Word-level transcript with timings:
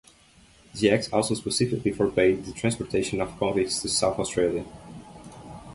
The 0.73 0.89
Act 0.89 1.09
also 1.13 1.35
specifically 1.35 1.91
forbade 1.91 2.45
the 2.45 2.53
transportation 2.53 3.21
of 3.21 3.37
convicts 3.37 3.83
to 3.83 3.87
South 3.87 4.17
Australia. 4.17 4.65